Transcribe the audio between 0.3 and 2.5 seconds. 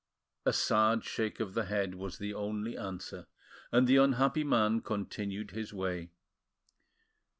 A sad shake of the head was the